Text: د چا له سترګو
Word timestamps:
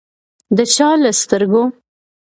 د 0.57 0.59
چا 0.73 0.89
له 1.03 1.11
سترګو 1.21 1.63